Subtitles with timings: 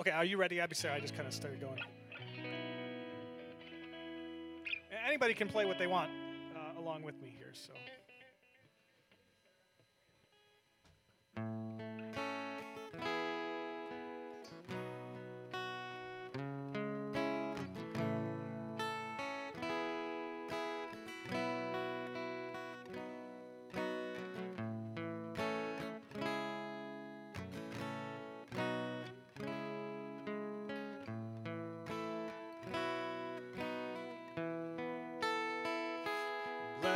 [0.00, 0.76] Okay, are you ready, Abby?
[0.76, 1.80] Sorry, I just kind of started going.
[5.04, 6.08] Anybody can play what they want
[6.54, 7.72] uh, along with me here, so.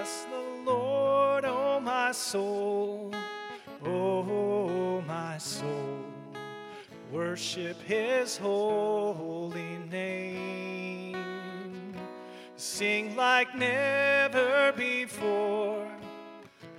[0.02, 3.15] Bless the Lord, oh my soul,
[3.87, 6.01] oh my soul.
[7.12, 11.15] Worship his holy name.
[12.56, 15.87] Sing like never before,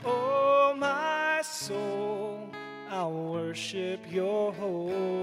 [0.04, 2.50] oh my soul.
[2.90, 5.23] I'll worship your holy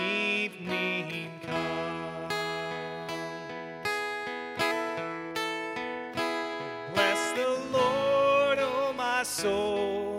[9.21, 10.17] my soul,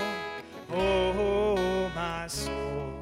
[0.70, 2.92] oh my soul.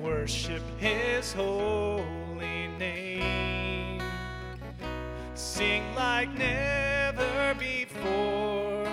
[0.00, 4.00] Worship his holy name.
[5.34, 8.86] Sing like never before,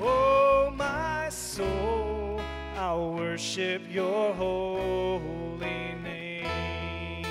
[0.00, 2.40] oh my soul.
[2.76, 7.26] I'll worship your holy name.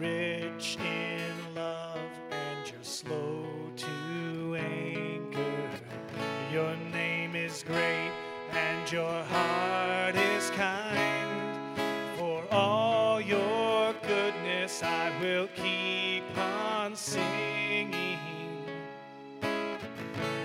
[0.00, 2.11] Rich in love
[2.82, 3.44] slow
[3.76, 5.70] to anger.
[6.52, 8.10] Your name is great
[8.50, 11.78] and your heart is kind.
[12.18, 18.18] For all your goodness, I will keep on singing.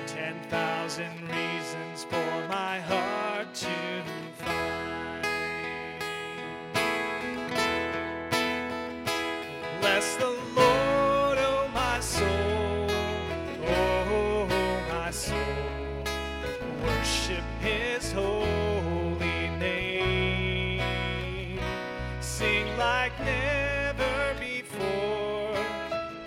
[0.06, 4.04] Ten thousand reasons for my heart to
[4.38, 5.26] find.
[9.82, 10.37] Bless the
[23.08, 25.66] like never before,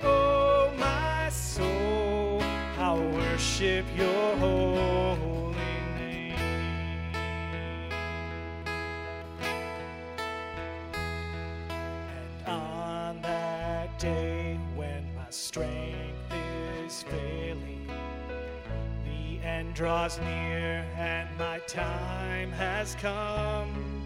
[0.03, 2.43] oh my soul.
[2.79, 5.57] I'll worship your holy
[5.99, 6.39] name.
[12.17, 16.33] And on that day when my strength
[16.87, 17.91] is failing,
[19.05, 24.01] the end draws near and my time has come.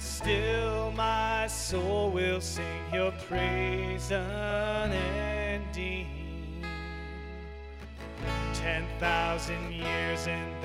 [0.00, 6.06] Still, my soul will sing your praise unending.
[8.54, 10.59] Ten thousand years and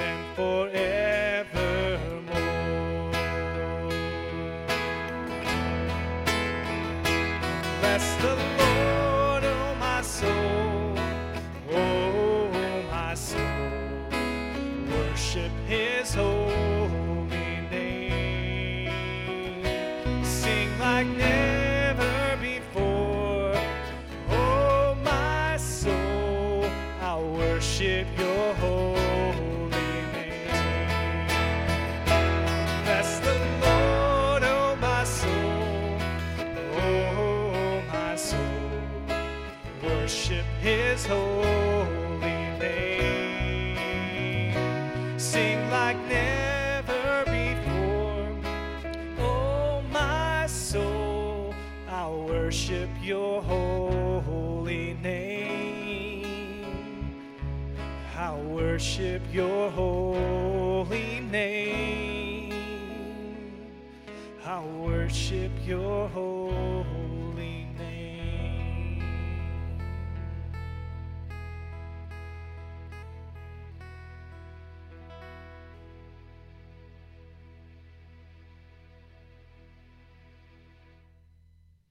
[20.98, 21.02] Oh,
[28.54, 29.68] holy
[30.14, 30.48] name.
[32.86, 36.00] That's the Lord oh my soul,
[36.78, 38.40] oh my soul,
[39.84, 44.56] worship his holy name,
[45.20, 46.45] sing like never
[52.56, 56.64] worship Your holy name.
[58.18, 62.54] I'll worship Your holy name.
[64.46, 67.05] I'll worship Your holy